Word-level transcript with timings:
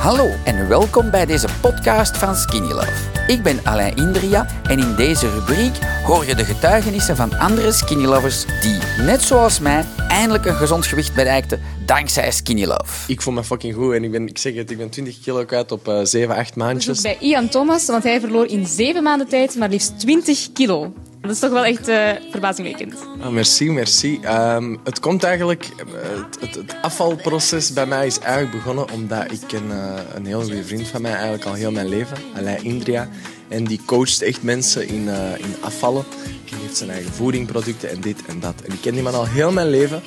Hallo 0.00 0.30
en 0.44 0.68
welkom 0.68 1.10
bij 1.10 1.26
deze 1.26 1.48
podcast 1.60 2.16
van 2.16 2.34
Skinny 2.34 2.72
Love. 2.72 2.92
Ik 3.26 3.42
ben 3.42 3.60
Alain 3.64 3.96
Indria 3.96 4.46
en 4.62 4.78
in 4.78 4.94
deze 4.96 5.30
rubriek 5.30 5.78
hoor 6.04 6.26
je 6.26 6.34
de 6.34 6.44
getuigenissen 6.44 7.16
van 7.16 7.38
andere 7.38 7.72
Skinny 7.72 8.04
Lovers 8.04 8.44
die, 8.60 8.78
net 9.04 9.22
zoals 9.22 9.58
mij, 9.58 9.84
eindelijk 10.08 10.44
een 10.44 10.54
gezond 10.54 10.86
gewicht 10.86 11.14
bereikten 11.14 11.60
dankzij 11.86 12.30
Skinny 12.30 12.64
Love. 12.64 13.12
Ik 13.12 13.22
voel 13.22 13.34
me 13.34 13.44
fucking 13.44 13.74
goed 13.74 13.94
en 13.94 14.04
ik, 14.04 14.10
ben, 14.10 14.28
ik 14.28 14.38
zeg 14.38 14.54
het, 14.54 14.70
ik 14.70 14.76
ben 14.76 14.90
20 14.90 15.20
kilo 15.20 15.44
kwijt 15.44 15.72
op 15.72 15.88
uh, 15.88 16.00
7, 16.02 16.36
8 16.36 16.56
maandjes. 16.56 17.00
Bij 17.00 17.16
Ian 17.20 17.48
Thomas, 17.48 17.86
want 17.86 18.02
hij 18.02 18.20
verloor 18.20 18.46
in 18.46 18.66
7 18.66 19.02
maanden 19.02 19.28
tijd 19.28 19.56
maar 19.56 19.68
liefst 19.68 19.98
20 19.98 20.52
kilo. 20.52 20.92
Dat 21.20 21.30
is 21.30 21.38
toch 21.38 21.50
wel 21.50 21.64
echt 21.64 21.88
uh, 21.88 22.10
verbazingwekkend. 22.30 22.94
Oh, 23.20 23.28
merci, 23.28 23.70
merci. 23.70 24.20
Um, 24.24 24.80
het 24.84 25.00
komt 25.00 25.24
eigenlijk... 25.24 25.68
Het, 25.76 26.40
het, 26.40 26.54
het, 26.54 26.74
afvalproces 26.82 27.72
bij 27.72 27.86
mij 27.86 28.06
is 28.06 28.18
eigenlijk 28.18 28.52
begonnen 28.52 28.90
omdat 28.90 29.32
ik 29.32 29.52
een, 29.52 29.68
uh, 29.68 29.94
een 30.14 30.26
heel 30.26 30.42
goede 30.42 30.64
vriend 30.64 30.86
van 30.86 31.02
mij 31.02 31.12
eigenlijk 31.12 31.44
al 31.44 31.52
heel 31.52 31.70
mijn 31.70 31.88
leven, 31.88 32.16
Alain 32.36 32.64
Indria, 32.64 33.08
en 33.48 33.64
die 33.64 33.80
coacht 33.84 34.22
echt 34.22 34.42
mensen 34.42 34.88
in, 34.88 35.04
uh, 35.04 35.38
in 35.38 35.54
afvallen. 35.60 36.04
Die 36.44 36.54
heeft 36.60 36.76
zijn 36.76 36.90
eigen 36.90 37.12
voedingproducten 37.12 37.90
en 37.90 38.00
dit 38.00 38.26
en 38.26 38.40
dat. 38.40 38.54
En 38.66 38.72
ik 38.72 38.80
ken 38.80 38.94
die 38.94 39.02
man 39.02 39.14
al 39.14 39.26
heel 39.26 39.52
mijn 39.52 39.70
leven. 39.70 40.02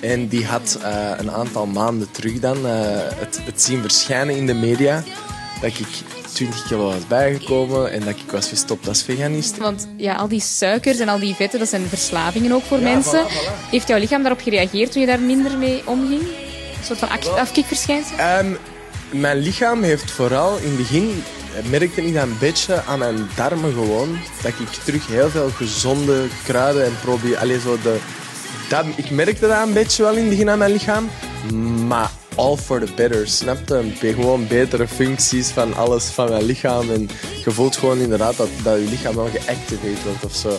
En 0.00 0.28
die 0.28 0.46
had 0.46 0.78
een 1.16 1.30
aantal 1.30 1.66
maanden 1.66 2.10
terug 2.10 2.40
dan 2.40 2.56
het 2.64 3.62
zien 3.62 3.80
verschijnen 3.80 4.36
in 4.36 4.46
de 4.46 4.54
media 4.54 5.02
dat 5.60 5.78
ik 5.78 5.86
20 6.32 6.66
kilo 6.66 6.84
was 6.84 7.06
bijgekomen 7.06 7.92
en 7.92 8.00
dat 8.00 8.08
ik 8.08 8.30
was 8.30 8.48
gestopt 8.48 8.88
als 8.88 9.02
veganist. 9.02 9.56
Want 9.56 9.88
ja, 9.96 10.14
al 10.14 10.28
die 10.28 10.40
suikers 10.40 10.98
en 10.98 11.08
al 11.08 11.18
die 11.18 11.34
vetten, 11.34 11.58
dat 11.58 11.68
zijn 11.68 11.86
verslavingen 11.88 12.52
ook 12.52 12.64
voor 12.64 12.78
ja, 12.78 12.84
mensen. 12.84 13.26
Voilà, 13.26 13.32
voilà. 13.32 13.70
Heeft 13.70 13.88
jouw 13.88 13.98
lichaam 13.98 14.22
daarop 14.22 14.40
gereageerd 14.40 14.92
toen 14.92 15.00
je 15.00 15.06
daar 15.06 15.20
minder 15.20 15.58
mee 15.58 15.82
omging? 15.84 16.20
Een 16.20 16.84
soort 16.84 16.98
van 16.98 17.08
afkikverschijnsel? 17.36 18.16
Um, 18.40 18.58
mijn 19.10 19.38
lichaam 19.38 19.82
heeft 19.82 20.10
vooral 20.10 20.56
in 20.56 20.68
het 20.68 20.76
begin 20.76 21.22
merkte 21.70 22.06
ik 22.06 22.14
dat 22.14 22.22
een 22.22 22.38
beetje 22.38 22.82
aan 22.84 22.98
mijn 22.98 23.28
darmen 23.36 23.72
gewoon. 23.72 24.18
Dat 24.42 24.52
ik 24.58 24.68
terug 24.84 25.06
heel 25.06 25.30
veel 25.30 25.50
gezonde 25.50 26.26
kruiden 26.44 26.84
en 26.84 26.92
probeer. 27.00 27.36
Allee, 27.36 27.60
zo 27.60 27.78
de, 27.82 27.98
dat, 28.68 28.84
ik 28.96 29.10
merkte 29.10 29.46
dat 29.46 29.66
een 29.66 29.72
beetje 29.72 30.02
wel 30.02 30.12
in 30.12 30.20
het 30.20 30.28
begin 30.28 30.50
aan 30.50 30.58
mijn 30.58 30.72
lichaam. 30.72 31.08
Maar 31.86 32.10
all 32.38 32.56
for 32.56 32.80
the 32.80 32.92
better, 32.94 33.28
snap 33.28 33.58
je? 34.00 34.12
Gewoon 34.12 34.46
betere 34.46 34.88
functies 34.88 35.48
van 35.50 35.74
alles 35.74 36.04
van 36.04 36.28
mijn 36.28 36.44
lichaam. 36.44 36.90
En 36.90 37.08
je 37.44 37.50
voelt 37.50 37.76
gewoon 37.76 37.98
inderdaad 37.98 38.36
dat, 38.36 38.48
dat 38.62 38.78
je 38.78 38.88
lichaam 38.88 39.14
wel 39.14 39.28
geactiveerd 39.28 40.04
wordt 40.04 40.24
of 40.24 40.34
zo. 40.34 40.58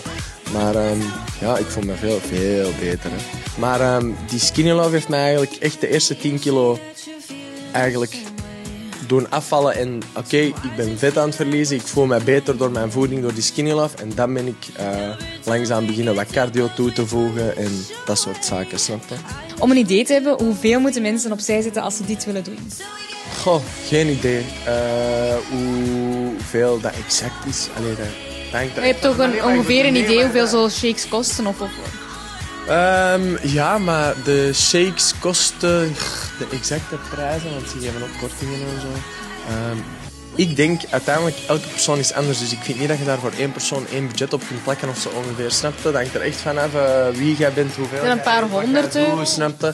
Maar 0.54 0.76
um, 0.76 1.02
ja, 1.40 1.58
ik 1.58 1.66
voel 1.66 1.84
me 1.84 1.96
veel, 1.96 2.20
veel 2.20 2.72
beter. 2.80 3.12
Maar 3.58 3.96
um, 3.96 4.16
die 4.28 4.40
skinny 4.40 4.72
love 4.72 4.90
heeft 4.90 5.10
mij 5.10 5.20
eigenlijk 5.20 5.52
echt 5.52 5.82
de 5.82 5.90
eerste 5.90 6.18
10 6.18 6.40
kilo 6.40 6.80
eigenlijk 7.72 8.18
doen 9.10 9.30
afvallen. 9.30 9.76
En 9.76 10.02
oké, 10.10 10.20
okay, 10.20 10.46
ik 10.46 10.76
ben 10.76 10.98
vet 10.98 11.18
aan 11.18 11.28
het 11.28 11.36
verliezen. 11.36 11.76
Ik 11.76 11.82
voel 11.82 12.06
me 12.06 12.20
beter 12.24 12.58
door 12.58 12.72
mijn 12.72 12.92
voeding, 12.92 13.22
door 13.22 13.34
die 13.34 13.44
skinny 13.44 13.72
love. 13.72 13.98
En 13.98 14.12
dan 14.16 14.34
ben 14.34 14.48
ik 14.48 14.68
uh, 14.80 15.10
langzaam 15.44 15.86
beginnen 15.86 16.16
wat 16.16 16.32
cardio 16.32 16.70
toe 16.76 16.92
te 16.92 17.08
voegen 17.08 17.58
en 17.58 17.86
dat 18.06 18.20
soort 18.20 18.46
zaken, 18.46 18.80
snap 18.80 19.04
je? 19.10 19.16
Om 19.60 19.72
een 19.72 19.78
idee 19.78 20.06
te 20.06 20.14
hebben, 20.14 20.38
hoeveel 20.44 20.80
moeten 20.80 21.02
mensen 21.02 21.32
opzij 21.32 21.62
zetten 21.62 21.82
als 21.82 21.98
ze 21.98 22.06
dit 22.06 22.26
willen 22.26 22.44
doen? 22.44 22.58
Goh, 23.38 23.62
geen 23.88 24.08
idee. 24.08 24.46
Uh, 24.68 25.36
hoeveel 25.50 26.80
dat 26.80 26.94
exact 27.06 27.46
is. 27.46 27.68
Allee, 27.78 27.96
dat 27.96 28.06
je 28.52 28.82
hebt 28.82 29.02
toch 29.02 29.18
een, 29.18 29.44
ongeveer 29.44 29.86
een 29.86 29.96
idee 29.96 30.22
hoeveel 30.22 30.48
zo'n 30.48 30.70
shakes 30.70 31.08
kosten? 31.08 31.48
Of, 31.48 31.62
of? 31.62 31.70
Um, 32.70 33.38
ja, 33.42 33.78
maar 33.78 34.14
de 34.24 34.54
shakes 34.54 35.14
kosten 35.20 35.96
de 36.38 36.48
exacte 36.52 36.96
prijzen, 37.10 37.52
want 37.54 37.70
ze 37.70 37.80
geven 37.80 38.02
ook 38.02 38.20
kortingen 38.20 38.60
en 38.60 38.82
zo. 38.82 38.88
Um, 39.72 39.84
ik 40.36 40.56
denk 40.56 40.82
uiteindelijk, 40.90 41.38
elke 41.48 41.68
persoon 41.68 41.98
is 41.98 42.14
anders. 42.14 42.40
Dus 42.40 42.52
ik 42.52 42.60
vind 42.62 42.80
niet 42.80 42.88
dat 42.88 42.98
je 42.98 43.06
daar 43.06 43.20
voor 43.20 43.32
één 43.38 43.52
persoon 43.52 43.88
één 43.92 44.08
budget 44.08 44.34
op 44.34 44.42
kunt 44.48 44.64
plakken 44.64 44.90
of 44.90 44.98
zo 44.98 45.10
ongeveer. 45.10 45.52
Snap 45.52 45.74
je? 45.84 45.92
Dat 45.92 46.14
er 46.14 46.22
echt 46.22 46.36
vanaf 46.36 46.74
uh, 46.74 47.08
wie 47.14 47.36
jij 47.36 47.54
bent, 47.54 47.76
hoeveel. 47.76 48.06
een 48.06 48.22
paar 48.22 48.44
honderd 48.44 48.96
euro. 48.96 49.24
Snap 49.24 49.62
je? 49.62 49.74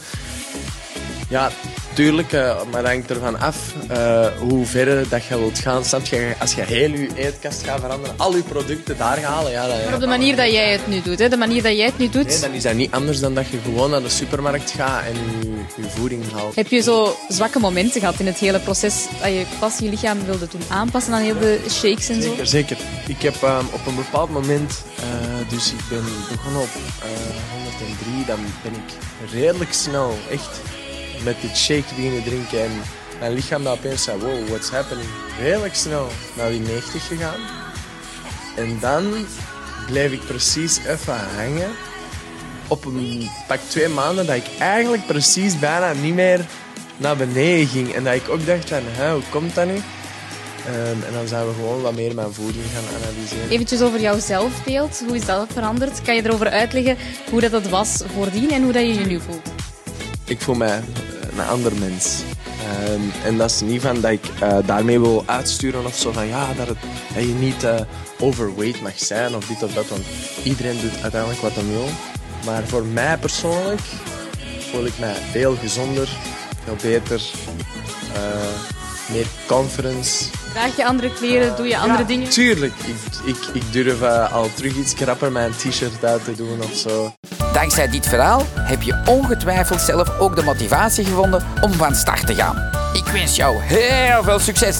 Ja, 1.29 1.51
tuurlijk, 1.95 2.31
uh, 2.33 2.61
maar 2.71 2.81
dat 2.81 2.91
hangt 2.91 3.09
ervan 3.09 3.39
af 3.39 3.73
uh, 3.91 4.27
hoe 4.39 4.65
ver 4.65 5.09
dat 5.09 5.25
je 5.25 5.37
wilt 5.37 5.59
gaan. 5.59 5.85
Snap 5.85 6.05
je? 6.05 6.33
Als 6.39 6.53
je 6.53 6.61
heel 6.61 6.91
je 6.91 7.07
eetkast 7.15 7.63
gaat 7.63 7.79
veranderen, 7.79 8.15
al 8.17 8.35
je 8.35 8.41
producten 8.41 8.97
daar 8.97 9.21
halen. 9.21 9.51
Ja, 9.51 9.67
dat, 9.67 9.85
maar 9.85 9.93
op 9.93 9.99
de 9.99 10.07
manier 10.07 10.35
dat 10.35 10.51
jij 10.51 10.71
het 10.71 10.87
nu 10.87 11.01
doet, 11.01 11.19
hè? 11.19 11.29
de 11.29 11.37
manier 11.37 11.63
dat 11.63 11.77
jij 11.77 11.85
het 11.85 11.97
nu 11.97 12.09
doet. 12.09 12.27
Nee, 12.27 12.39
dan 12.39 12.53
is 12.53 12.63
dat 12.63 12.73
niet 12.73 12.91
anders 12.91 13.19
dan 13.19 13.33
dat 13.33 13.47
je 13.47 13.57
gewoon 13.63 13.89
naar 13.89 14.01
de 14.01 14.09
supermarkt 14.09 14.71
gaat 14.71 15.03
en 15.05 15.13
je, 15.13 15.81
je 15.81 15.89
voeding 15.89 16.31
haalt. 16.31 16.55
Heb 16.55 16.67
je 16.67 16.81
zo 16.81 17.15
zwakke 17.27 17.59
momenten 17.59 17.99
gehad 17.99 18.19
in 18.19 18.25
het 18.25 18.37
hele 18.37 18.59
proces 18.59 19.05
dat 19.21 19.29
je 19.29 19.45
pas 19.59 19.79
je 19.79 19.89
lichaam 19.89 20.25
wilde 20.25 20.47
doen 20.51 20.61
aanpassen 20.67 21.13
aan 21.13 21.21
heel 21.21 21.39
de 21.39 21.59
shakes 21.69 22.09
en 22.09 22.21
zo? 22.21 22.29
Zeker, 22.29 22.47
zeker. 22.47 22.77
Ik 23.07 23.21
heb 23.21 23.35
um, 23.43 23.67
op 23.71 23.85
een 23.87 23.95
bepaald 23.95 24.29
moment, 24.29 24.83
uh, 24.99 25.49
dus 25.49 25.71
ik 25.71 25.79
ben 25.89 26.03
begonnen 26.31 26.61
op 26.61 26.69
103, 27.51 28.25
dan 28.25 28.39
ben 28.63 28.73
ik 28.73 28.93
redelijk 29.31 29.73
snel, 29.73 30.17
echt 30.31 30.59
met 31.23 31.35
dit 31.41 31.57
shake 31.57 31.95
beginnen 31.95 32.23
drinken. 32.23 32.63
En 32.63 32.71
mijn 33.19 33.33
lichaam 33.33 33.63
dat 33.63 33.77
opeens 33.77 34.03
zei, 34.03 34.19
wow, 34.19 34.47
what's 34.47 34.69
happening? 34.69 35.07
Redelijk 35.39 35.75
snel 35.75 36.07
naar 36.33 36.49
die 36.49 36.59
90 36.59 37.07
gegaan. 37.07 37.39
En 38.55 38.77
dan 38.79 39.25
bleef 39.85 40.11
ik 40.11 40.25
precies 40.25 40.77
even 40.77 41.19
hangen. 41.35 41.71
Op 42.67 42.85
een 42.85 43.29
pak 43.47 43.59
twee 43.67 43.87
maanden 43.87 44.25
dat 44.25 44.35
ik 44.35 44.47
eigenlijk 44.59 45.05
precies 45.05 45.59
bijna 45.59 45.93
niet 45.93 46.13
meer 46.13 46.45
naar 46.97 47.17
beneden 47.17 47.67
ging. 47.67 47.93
En 47.93 48.03
dat 48.03 48.13
ik 48.13 48.29
ook 48.29 48.45
dacht 48.45 48.69
van, 48.69 48.81
hoe 49.11 49.21
komt 49.29 49.55
dat 49.55 49.65
nu? 49.65 49.81
Um, 50.67 51.03
en 51.07 51.13
dan 51.13 51.27
zijn 51.27 51.47
we 51.47 51.53
gewoon 51.53 51.81
wat 51.81 51.95
meer 51.95 52.15
mijn 52.15 52.33
voeding 52.33 52.65
gaan 52.73 53.01
analyseren. 53.01 53.49
Eventjes 53.49 53.81
over 53.81 54.01
jouw 54.01 54.19
zelfbeeld. 54.19 55.03
Hoe 55.07 55.15
is 55.15 55.25
dat 55.25 55.47
veranderd? 55.53 56.01
Kan 56.01 56.15
je 56.15 56.25
erover 56.25 56.49
uitleggen 56.49 56.97
hoe 57.29 57.41
dat, 57.41 57.51
dat 57.51 57.69
was 57.69 58.03
voordien 58.13 58.51
en 58.51 58.63
hoe 58.63 58.71
dat 58.71 58.81
je 58.81 58.93
je 58.93 59.05
nu 59.05 59.19
voelt? 59.19 59.54
Ik 60.27 60.41
voel 60.41 60.55
mij 60.55 60.81
een 61.31 61.47
ander 61.49 61.71
mens. 61.79 62.21
Um, 62.89 63.11
en 63.25 63.37
dat 63.37 63.51
is 63.51 63.61
niet 63.61 63.81
van 63.81 64.01
dat 64.01 64.11
ik 64.11 64.25
uh, 64.43 64.57
daarmee 64.65 64.99
wil 64.99 65.23
uitsturen 65.25 65.85
of 65.85 65.95
zo 65.95 66.11
van 66.11 66.27
ja, 66.27 66.53
dat, 66.53 66.67
het, 66.67 66.77
dat 67.13 67.23
je 67.23 67.33
niet 67.33 67.63
uh, 67.63 67.75
overweight 68.19 68.81
mag 68.81 68.93
zijn 68.95 69.35
of 69.35 69.45
dit 69.45 69.63
of 69.63 69.73
dat. 69.73 69.87
Want 69.87 70.03
iedereen 70.43 70.81
doet 70.81 71.01
uiteindelijk 71.01 71.41
wat 71.41 71.55
hij 71.55 71.65
wil. 71.65 71.89
Maar 72.45 72.63
voor 72.67 72.83
mij 72.83 73.17
persoonlijk 73.17 73.81
voel 74.71 74.85
ik 74.85 74.99
mij 74.99 75.15
veel 75.31 75.55
gezonder, 75.55 76.09
veel 76.63 76.75
beter, 76.81 77.21
uh, 78.15 79.13
meer 79.13 79.25
confidence. 79.47 80.25
Draag 80.53 80.75
je 80.75 80.85
andere 80.85 81.13
kleren, 81.13 81.55
doe 81.55 81.67
je 81.67 81.77
andere 81.77 81.99
ja, 81.99 82.07
dingen? 82.07 82.29
Tuurlijk, 82.29 82.73
ik, 82.85 83.35
ik, 83.35 83.37
ik 83.53 83.63
durf 83.71 84.01
al 84.31 84.49
terug 84.53 84.75
iets 84.75 84.93
krapper 84.93 85.31
mijn 85.31 85.51
t-shirt 85.51 86.05
uit 86.05 86.23
te 86.23 86.35
doen 86.35 86.61
of 86.61 86.75
zo. 86.75 87.13
Dankzij 87.55 87.87
dit 87.87 88.07
verhaal 88.07 88.41
heb 88.55 88.81
je 88.81 89.01
ongetwijfeld 89.05 89.81
zelf 89.81 90.19
ook 90.19 90.35
de 90.35 90.43
motivatie 90.43 91.05
gevonden 91.05 91.43
om 91.61 91.73
van 91.73 91.95
start 91.95 92.27
te 92.27 92.35
gaan. 92.35 92.69
Ik 92.93 93.05
wens 93.05 93.35
jou 93.35 93.61
heel 93.61 94.23
veel 94.23 94.39
succes! 94.39 94.77